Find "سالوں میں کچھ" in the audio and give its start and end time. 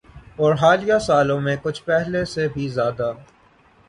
0.99-1.83